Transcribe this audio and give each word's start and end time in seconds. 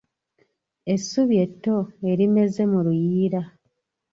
Essubi 0.93 1.35
etto 1.45 1.77
erimeze 2.11 2.61
mu 2.71 2.79
luyiira. 2.85 3.41